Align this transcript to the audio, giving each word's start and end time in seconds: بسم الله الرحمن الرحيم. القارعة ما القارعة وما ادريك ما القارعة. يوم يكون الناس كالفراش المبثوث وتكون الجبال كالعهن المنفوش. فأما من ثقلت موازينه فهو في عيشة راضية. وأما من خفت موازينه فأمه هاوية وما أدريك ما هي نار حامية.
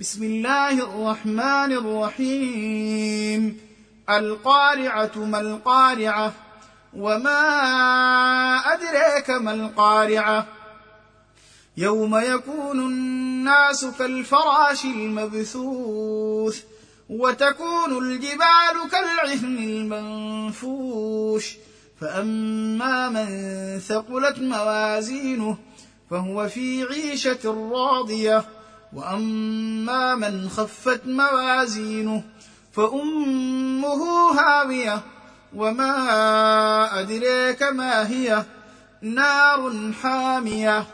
بسم 0.00 0.24
الله 0.24 0.72
الرحمن 0.72 1.72
الرحيم. 1.72 3.60
القارعة 4.10 5.18
ما 5.18 5.40
القارعة 5.40 6.32
وما 6.96 7.42
ادريك 8.56 9.30
ما 9.30 9.54
القارعة. 9.54 10.46
يوم 11.76 12.16
يكون 12.16 12.80
الناس 12.80 13.84
كالفراش 13.84 14.84
المبثوث 14.84 16.62
وتكون 17.10 17.98
الجبال 17.98 18.90
كالعهن 18.90 19.58
المنفوش. 19.58 21.56
فأما 22.00 23.08
من 23.08 23.28
ثقلت 23.78 24.38
موازينه 24.38 25.58
فهو 26.10 26.48
في 26.48 26.84
عيشة 26.84 27.70
راضية. 27.72 28.59
وأما 28.92 30.14
من 30.14 30.48
خفت 30.48 31.00
موازينه 31.06 32.22
فأمه 32.72 34.02
هاوية 34.38 35.00
وما 35.56 37.00
أدريك 37.00 37.62
ما 37.62 38.08
هي 38.08 38.44
نار 39.02 39.92
حامية. 40.02 40.84